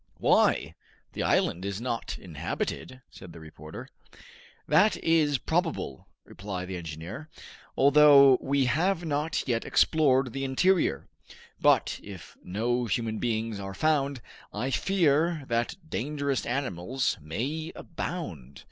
"Why? 0.17 0.73
The 1.13 1.21
island 1.21 1.63
is 1.63 1.79
not 1.79 2.17
inhabited," 2.17 3.03
said 3.11 3.33
the 3.33 3.39
reporter. 3.39 3.87
"That 4.67 4.97
is 4.97 5.37
probable," 5.37 6.07
replied 6.25 6.69
the 6.69 6.75
engineer, 6.75 7.29
"although 7.77 8.39
we 8.41 8.65
have 8.65 9.05
not 9.05 9.47
yet 9.47 9.63
explored 9.63 10.33
the 10.33 10.43
interior; 10.43 11.07
but 11.59 11.99
if 12.01 12.35
no 12.43 12.85
human 12.87 13.19
beings 13.19 13.59
are 13.59 13.75
found, 13.75 14.21
I 14.51 14.71
fear 14.71 15.43
that 15.49 15.75
dangerous 15.87 16.47
animals 16.47 17.19
may 17.21 17.71
abound. 17.75 18.59